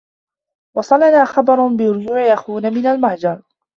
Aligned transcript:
وصلنا 0.77 1.25
خبر 1.25 1.67
بارجوع 1.67 2.33
آخونا 2.33 2.69
من 2.69 2.85
المهجر. 2.85 3.41